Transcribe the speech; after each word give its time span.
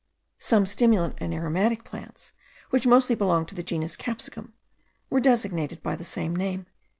Some 0.39 0.65
stimulant 0.65 1.13
and 1.19 1.31
aromatic 1.31 1.83
plants, 1.83 2.33
which 2.71 2.87
mostly 2.87 3.13
belonging 3.15 3.45
to 3.45 3.53
the 3.53 3.61
genus 3.61 3.95
capsicum, 3.95 4.51
were 5.11 5.19
designated 5.19 5.83
by 5.83 5.95
the 5.95 6.03
same 6.03 6.35
name.) 6.35 6.65